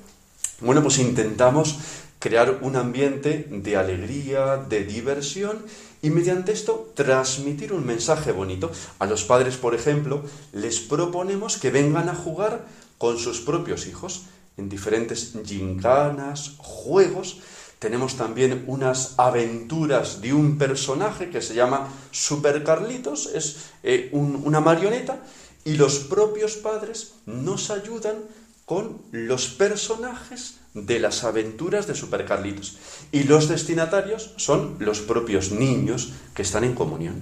[0.60, 1.78] Bueno, pues intentamos
[2.18, 5.64] crear un ambiente de alegría, de diversión
[6.02, 8.70] y mediante esto transmitir un mensaje bonito.
[8.98, 12.66] A los padres, por ejemplo, les proponemos que vengan a jugar
[12.98, 14.24] con sus propios hijos
[14.56, 17.38] en diferentes gincanas, juegos.
[17.78, 24.60] Tenemos también unas aventuras de un personaje que se llama Super Carlitos, es eh, una
[24.60, 25.22] marioneta,
[25.64, 28.16] y los propios padres nos ayudan
[28.64, 32.76] con los personajes de las aventuras de Super Carlitos.
[33.12, 37.14] Y los destinatarios son los propios niños que están en comunión.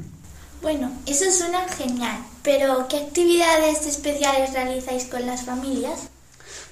[0.63, 6.09] Bueno, eso suena genial, pero ¿qué actividades especiales realizáis con las familias?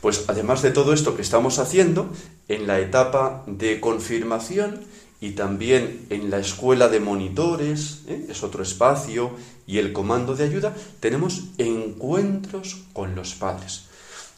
[0.00, 2.08] Pues además de todo esto que estamos haciendo,
[2.48, 4.80] en la etapa de confirmación
[5.20, 8.26] y también en la escuela de monitores, ¿eh?
[8.28, 9.30] es otro espacio,
[9.66, 13.86] y el comando de ayuda, tenemos encuentros con los padres,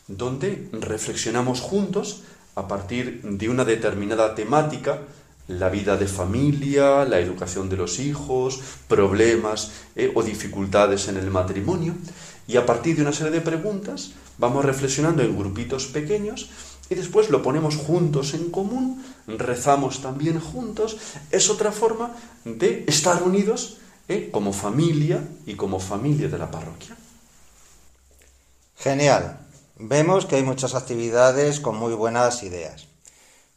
[0.06, 2.22] donde reflexionamos juntos
[2.54, 5.00] a partir de una determinada temática,
[5.48, 10.12] la vida de familia, la educación de los hijos, problemas ¿eh?
[10.14, 11.94] o dificultades en el matrimonio,
[12.46, 16.48] y a partir de una serie de preguntas vamos reflexionando en grupitos pequeños
[16.88, 20.96] y después lo ponemos juntos en común, rezamos también juntos.
[21.30, 22.14] Es otra forma
[22.44, 23.78] de estar unidos
[24.08, 24.30] ¿eh?
[24.30, 26.96] como familia y como familia de la parroquia.
[28.78, 29.40] Genial.
[29.78, 32.86] Vemos que hay muchas actividades con muy buenas ideas.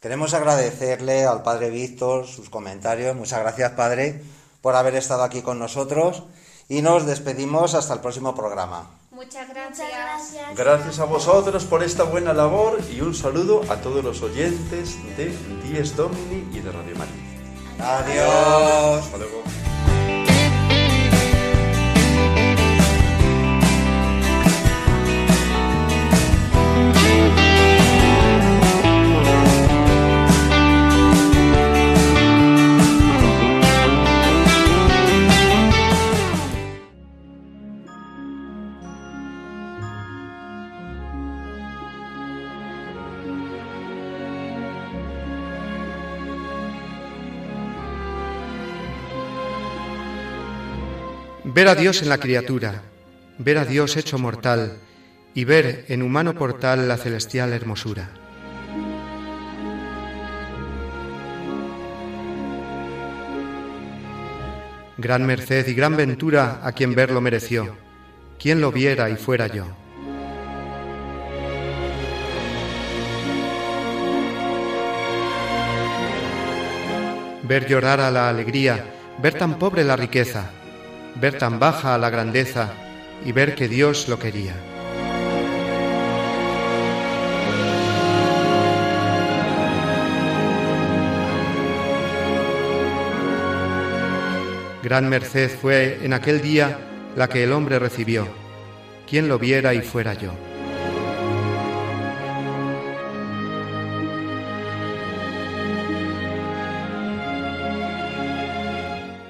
[0.00, 3.16] Queremos agradecerle al Padre Víctor sus comentarios.
[3.16, 4.22] Muchas gracias, Padre,
[4.60, 6.24] por haber estado aquí con nosotros
[6.68, 8.99] y nos despedimos hasta el próximo programa.
[9.20, 10.56] Muchas gracias.
[10.56, 10.98] gracias.
[10.98, 15.94] a vosotros por esta buena labor y un saludo a todos los oyentes de Dies
[15.94, 17.98] Domini y de Radio María.
[17.98, 19.04] Adiós.
[19.04, 19.39] Hasta luego.
[51.60, 52.80] Ver a Dios en la criatura,
[53.36, 54.78] ver a Dios hecho mortal
[55.34, 58.08] y ver en humano portal la celestial hermosura.
[64.96, 67.76] Gran merced y gran ventura a quien verlo mereció,
[68.38, 69.66] quien lo viera y fuera yo.
[77.42, 78.82] Ver llorar a la alegría,
[79.18, 80.52] ver tan pobre la riqueza,
[81.16, 82.70] ver tan baja la grandeza
[83.24, 84.54] y ver que Dios lo quería.
[94.82, 96.78] Gran merced fue en aquel día
[97.14, 98.26] la que el hombre recibió.
[99.06, 100.32] Quien lo viera y fuera yo.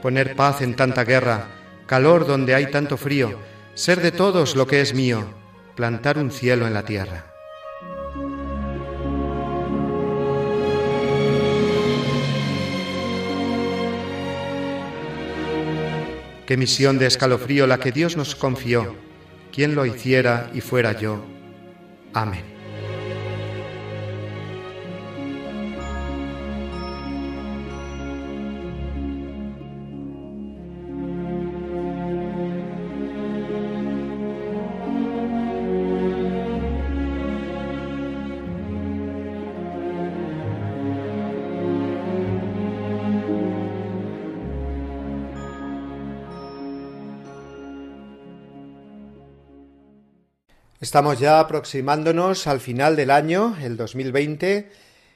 [0.03, 1.47] Poner paz en tanta guerra,
[1.91, 3.37] calor donde hay tanto frío,
[3.75, 5.25] ser de todos lo que es mío,
[5.75, 7.25] plantar un cielo en la tierra.
[16.47, 18.95] Qué misión de escalofrío la que Dios nos confió.
[19.53, 21.25] Quien lo hiciera y fuera yo.
[22.15, 22.60] Amén.
[50.91, 54.73] Estamos ya aproximándonos al final del año, el 2020,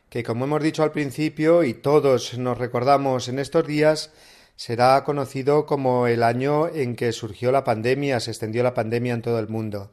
[0.08, 4.12] que como hemos dicho al principio y todos nos recordamos en estos días,
[4.54, 9.22] será conocido como el año en que surgió la pandemia, se extendió la pandemia en
[9.22, 9.90] todo el mundo.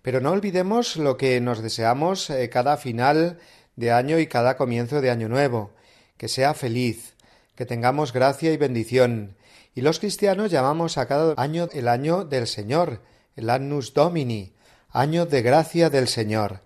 [0.00, 3.38] Pero no olvidemos lo que nos deseamos eh, cada final
[3.76, 5.72] de año y cada comienzo de año nuevo,
[6.16, 7.16] que sea feliz,
[7.54, 9.36] que tengamos gracia y bendición.
[9.74, 13.02] Y los cristianos llamamos a cada año el año del Señor,
[13.36, 14.54] el Annus Domini,
[14.98, 16.60] año de gracia del Señor.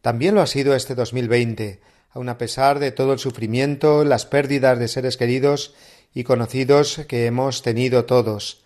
[0.00, 1.80] También lo ha sido este 2020,
[2.12, 5.74] aun a pesar de todo el sufrimiento, las pérdidas de seres queridos
[6.14, 8.64] y conocidos que hemos tenido todos.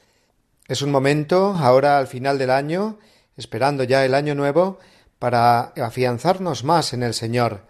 [0.69, 3.01] Es un momento, ahora al final del año,
[3.37, 4.79] esperando ya el año nuevo,
[5.19, 7.63] para afianzarnos más en el Señor,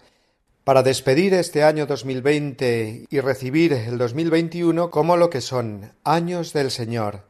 [0.64, 6.70] para despedir este año 2020 y recibir el 2021 como lo que son años del
[6.70, 7.24] Señor.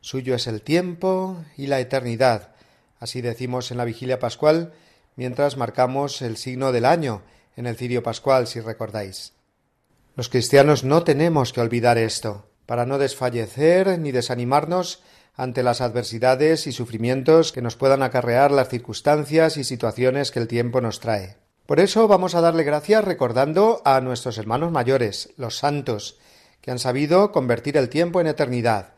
[0.00, 2.49] Suyo es el tiempo y la eternidad,
[3.00, 4.72] Así decimos en la vigilia pascual
[5.16, 7.22] mientras marcamos el signo del año
[7.56, 9.32] en el cirio pascual, si recordáis.
[10.16, 15.02] Los cristianos no tenemos que olvidar esto, para no desfallecer ni desanimarnos
[15.34, 20.48] ante las adversidades y sufrimientos que nos puedan acarrear las circunstancias y situaciones que el
[20.48, 21.36] tiempo nos trae.
[21.66, 26.18] Por eso vamos a darle gracias recordando a nuestros hermanos mayores, los santos,
[26.60, 28.94] que han sabido convertir el tiempo en eternidad.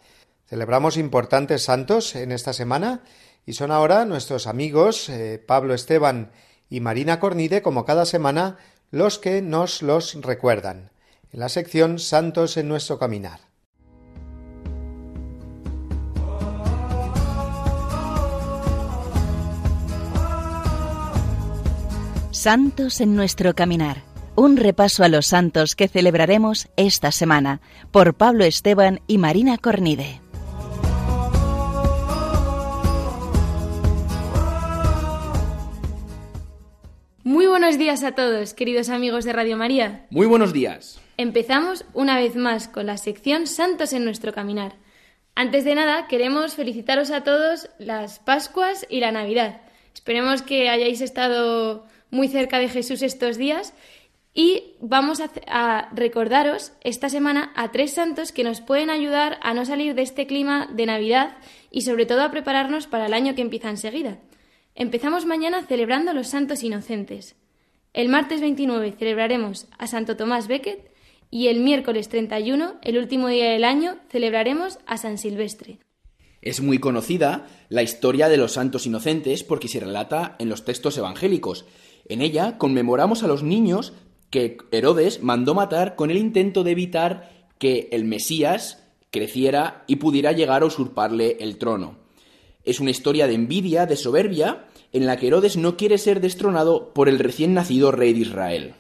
[0.46, 3.02] Celebramos importantes santos en esta semana
[3.46, 6.32] y son ahora nuestros amigos eh, Pablo Esteban
[6.68, 8.58] y Marina Cornide, como cada semana,
[8.90, 10.90] los que nos los recuerdan,
[11.32, 13.40] en la sección Santos en nuestro caminar.
[22.30, 24.02] Santos en nuestro caminar.
[24.34, 27.60] Un repaso a los santos que celebraremos esta semana
[27.92, 30.20] por Pablo Esteban y Marina Cornide.
[37.42, 40.06] Muy buenos días a todos, queridos amigos de Radio María.
[40.10, 41.00] Muy buenos días.
[41.16, 44.76] Empezamos una vez más con la sección Santos en nuestro caminar.
[45.34, 49.60] Antes de nada, queremos felicitaros a todos las Pascuas y la Navidad.
[49.92, 53.74] Esperemos que hayáis estado muy cerca de Jesús estos días
[54.34, 59.64] y vamos a, recordaros esta semana a tres santos que nos pueden ayudar a no
[59.64, 61.36] salir de este clima de Navidad
[61.72, 64.18] y sobre todo a prepararnos para el año que empieza enseguida.
[64.74, 67.36] Empezamos mañana celebrando los santos inocentes.
[67.92, 70.90] El martes 29 celebraremos a Santo Tomás Becket
[71.30, 75.78] y el miércoles 31, el último día del año, celebraremos a San Silvestre.
[76.40, 80.96] Es muy conocida la historia de los santos inocentes porque se relata en los textos
[80.96, 81.66] evangélicos.
[82.08, 83.92] En ella conmemoramos a los niños
[84.30, 90.32] que Herodes mandó matar con el intento de evitar que el Mesías creciera y pudiera
[90.32, 92.01] llegar a usurparle el trono.
[92.64, 96.92] Es una historia de envidia, de soberbia, en la que Herodes no quiere ser destronado
[96.92, 98.74] por el recién nacido rey de Israel.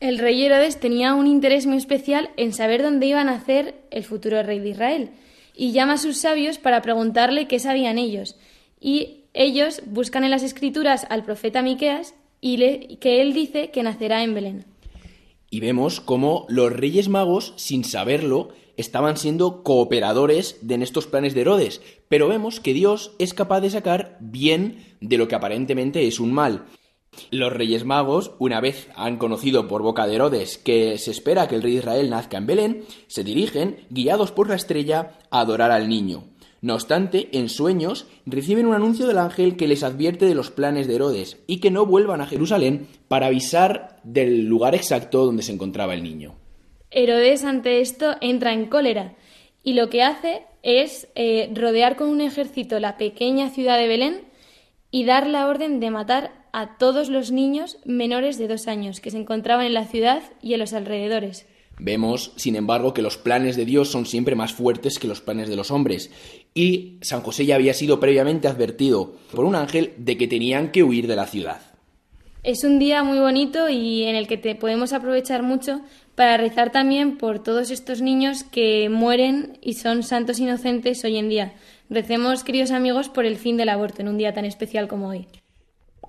[0.00, 4.02] El rey Herodes tenía un interés muy especial en saber dónde iba a nacer el
[4.02, 5.10] futuro rey de Israel,
[5.54, 8.36] y llama a sus sabios para preguntarle qué sabían ellos.
[8.80, 13.82] Y ellos buscan en las escrituras al profeta Miqueas y le, que él dice que
[13.82, 14.64] nacerá en Belén.
[15.50, 21.34] Y vemos cómo los reyes magos, sin saberlo, estaban siendo cooperadores de en estos planes
[21.34, 26.06] de Herodes, pero vemos que Dios es capaz de sacar bien de lo que aparentemente
[26.06, 26.66] es un mal.
[27.30, 31.56] Los Reyes Magos, una vez han conocido por boca de Herodes que se espera que
[31.56, 35.70] el rey de Israel nazca en Belén, se dirigen, guiados por la estrella, a adorar
[35.70, 36.24] al niño.
[36.62, 40.86] No obstante, en sueños reciben un anuncio del ángel que les advierte de los planes
[40.86, 45.52] de Herodes y que no vuelvan a Jerusalén para avisar del lugar exacto donde se
[45.52, 46.41] encontraba el niño.
[46.92, 49.14] Herodes ante esto entra en cólera
[49.64, 54.20] y lo que hace es eh, rodear con un ejército la pequeña ciudad de Belén
[54.90, 59.10] y dar la orden de matar a todos los niños menores de dos años que
[59.10, 61.46] se encontraban en la ciudad y en los alrededores.
[61.78, 65.48] Vemos, sin embargo, que los planes de Dios son siempre más fuertes que los planes
[65.48, 66.10] de los hombres,
[66.54, 70.82] y San José ya había sido previamente advertido por un ángel de que tenían que
[70.82, 71.62] huir de la ciudad.
[72.44, 75.80] Es un día muy bonito y en el que te podemos aprovechar mucho
[76.14, 81.28] para rezar también por todos estos niños que mueren y son santos inocentes hoy en
[81.28, 81.54] día.
[81.88, 85.26] Recemos, queridos amigos, por el fin del aborto en un día tan especial como hoy.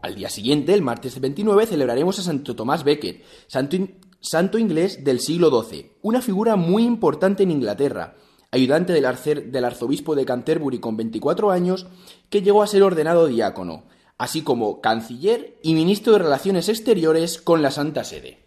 [0.02, 3.78] Al día siguiente, el martes 29, celebraremos a Santo Tomás Becket, santo,
[4.20, 8.16] santo inglés del siglo XII, una figura muy importante en Inglaterra,
[8.52, 9.06] ayudante del,
[9.52, 11.88] del arzobispo de Canterbury con 24 años,
[12.30, 13.86] que llegó a ser ordenado diácono,
[14.18, 18.44] así como canciller y ministro de Relaciones Exteriores con la Santa Sede.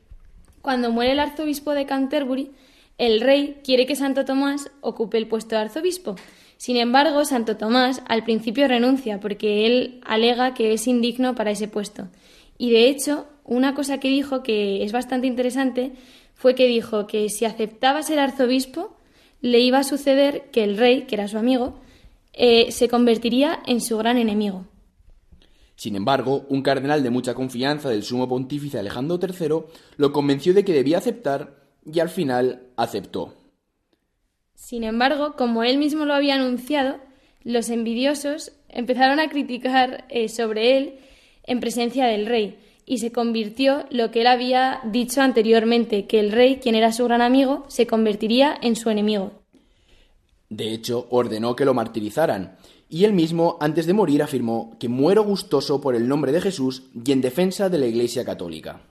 [0.66, 2.50] Cuando muere el arzobispo de Canterbury,
[2.98, 6.16] el rey quiere que Santo Tomás ocupe el puesto de arzobispo,
[6.56, 11.68] sin embargo, Santo Tomás al principio renuncia porque él alega que es indigno para ese
[11.68, 12.08] puesto.
[12.58, 15.92] Y de hecho, una cosa que dijo que es bastante interesante
[16.34, 18.96] fue que dijo que si aceptaba ser arzobispo,
[19.42, 21.78] le iba a suceder que el rey, que era su amigo,
[22.32, 24.64] eh, se convertiría en su gran enemigo.
[25.76, 29.64] Sin embargo, un cardenal de mucha confianza del sumo pontífice Alejandro III
[29.98, 31.54] lo convenció de que debía aceptar
[31.84, 33.34] y al final aceptó.
[34.54, 36.96] Sin embargo, como él mismo lo había anunciado,
[37.44, 40.94] los envidiosos empezaron a criticar eh, sobre él
[41.44, 46.32] en presencia del rey y se convirtió lo que él había dicho anteriormente, que el
[46.32, 49.32] rey, quien era su gran amigo, se convertiría en su enemigo.
[50.48, 52.56] De hecho, ordenó que lo martirizaran,
[52.88, 56.84] y él mismo, antes de morir, afirmó que muero gustoso por el nombre de Jesús
[56.94, 58.82] y en defensa de la Iglesia católica.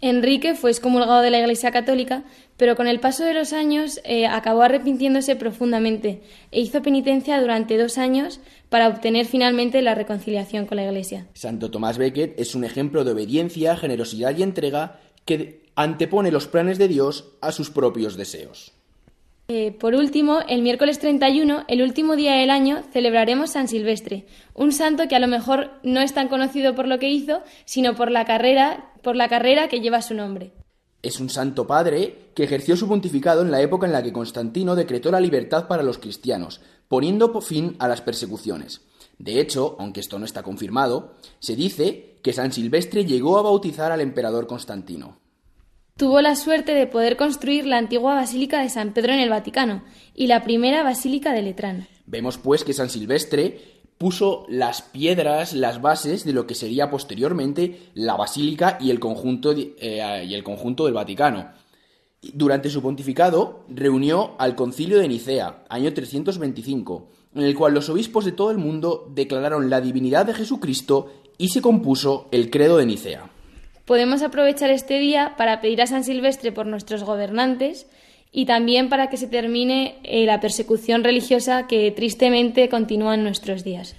[0.00, 2.22] Enrique fue excomulgado de la Iglesia Católica,
[2.56, 6.22] pero con el paso de los años eh, acabó arrepintiéndose profundamente
[6.52, 11.26] e hizo penitencia durante dos años para obtener finalmente la reconciliación con la Iglesia.
[11.34, 16.78] Santo Tomás Becket es un ejemplo de obediencia, generosidad y entrega que antepone los planes
[16.78, 18.77] de Dios a sus propios deseos.
[19.50, 24.72] Eh, por último, el miércoles 31, el último día del año, celebraremos San Silvestre, un
[24.72, 28.10] santo que a lo mejor no es tan conocido por lo que hizo, sino por
[28.10, 30.52] la carrera, por la carrera que lleva su nombre.
[31.00, 34.76] Es un santo padre que ejerció su pontificado en la época en la que Constantino
[34.76, 38.82] decretó la libertad para los cristianos, poniendo fin a las persecuciones.
[39.16, 43.92] De hecho, aunque esto no está confirmado, se dice que San Silvestre llegó a bautizar
[43.92, 45.16] al emperador Constantino.
[45.98, 49.82] Tuvo la suerte de poder construir la antigua Basílica de San Pedro en el Vaticano
[50.14, 51.88] y la primera Basílica de Letrán.
[52.06, 57.90] Vemos pues que San Silvestre puso las piedras, las bases de lo que sería posteriormente
[57.94, 61.48] la Basílica y el conjunto, eh, y el conjunto del Vaticano.
[62.32, 68.24] Durante su pontificado reunió al Concilio de Nicea, año 325, en el cual los obispos
[68.24, 72.86] de todo el mundo declararon la divinidad de Jesucristo y se compuso el credo de
[72.86, 73.30] Nicea
[73.88, 77.86] podemos aprovechar este día para pedir a San Silvestre por nuestros gobernantes
[78.30, 83.64] y también para que se termine eh, la persecución religiosa que tristemente continúa en nuestros
[83.64, 83.96] días.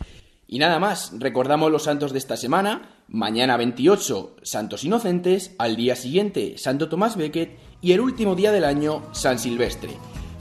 [0.47, 5.95] Y nada más, recordamos los santos de esta semana, mañana 28, Santos Inocentes, al día
[5.95, 9.93] siguiente, Santo Tomás Becket y el último día del año, San Silvestre.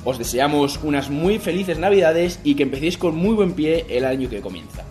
[0.05, 4.29] Os deseamos unas muy felices Navidades y que empecéis con muy buen pie el año
[4.29, 4.85] que comienza.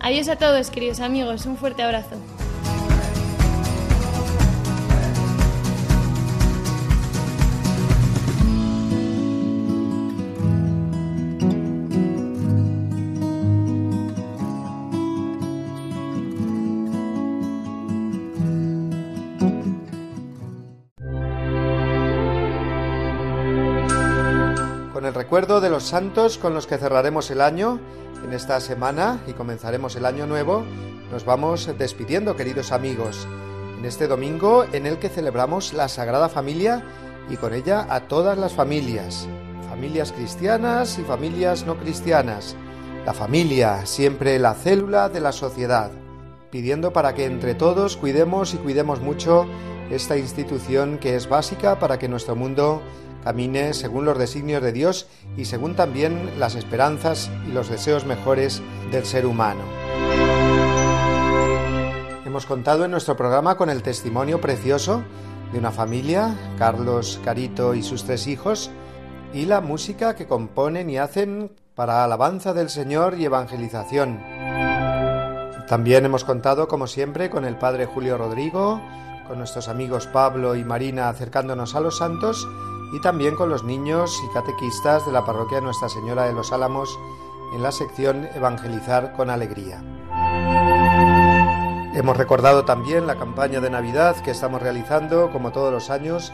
[0.00, 2.14] Adiós a todos, queridos amigos, un fuerte abrazo.
[25.02, 27.80] Recuerdo de los santos con los que cerraremos el año
[28.24, 30.62] en esta semana y comenzaremos el año nuevo,
[31.10, 33.26] nos vamos despidiendo, queridos amigos,
[33.76, 36.84] en este domingo en el que celebramos la Sagrada Familia
[37.28, 39.28] y con ella a todas las familias,
[39.68, 42.56] familias cristianas y familias no cristianas.
[43.04, 45.90] La familia, siempre la célula de la sociedad,
[46.50, 49.46] pidiendo para que entre todos cuidemos y cuidemos mucho
[49.90, 52.80] esta institución que es básica para que nuestro mundo
[53.24, 58.62] camine según los designios de Dios y según también las esperanzas y los deseos mejores
[58.92, 59.62] del ser humano.
[62.24, 65.02] Hemos contado en nuestro programa con el testimonio precioso
[65.52, 68.70] de una familia, Carlos, Carito y sus tres hijos,
[69.32, 74.20] y la música que componen y hacen para alabanza del Señor y evangelización.
[75.68, 78.80] También hemos contado, como siempre, con el Padre Julio Rodrigo,
[79.26, 82.46] con nuestros amigos Pablo y Marina acercándonos a los santos
[82.94, 86.96] y también con los niños y catequistas de la parroquia Nuestra Señora de los Álamos
[87.52, 89.82] en la sección Evangelizar con Alegría.
[91.92, 96.32] Hemos recordado también la campaña de Navidad que estamos realizando, como todos los años,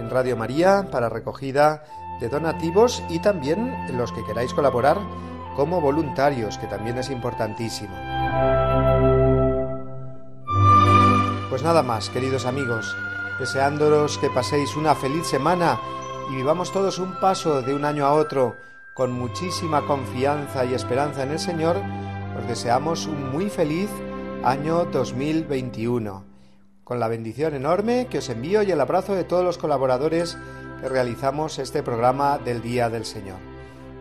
[0.00, 1.84] en Radio María para recogida
[2.18, 4.98] de donativos y también los que queráis colaborar
[5.54, 7.94] como voluntarios, que también es importantísimo.
[11.48, 12.96] Pues nada más, queridos amigos,
[13.38, 15.78] deseándolos que paséis una feliz semana
[16.30, 18.56] y vivamos todos un paso de un año a otro
[18.94, 21.76] con muchísima confianza y esperanza en el Señor,
[22.38, 23.88] os deseamos un muy feliz
[24.44, 26.24] año 2021,
[26.84, 30.38] con la bendición enorme que os envío y el abrazo de todos los colaboradores
[30.80, 33.38] que realizamos este programa del Día del Señor.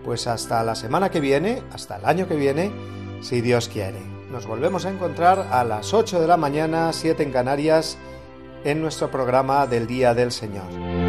[0.04, 2.72] Pues hasta la semana que viene, hasta el año que viene,
[3.22, 4.00] si Dios quiere.
[4.32, 7.98] Nos volvemos a encontrar a las 8 de la mañana, 7 en Canarias,
[8.64, 11.09] en nuestro programa del Día del Señor.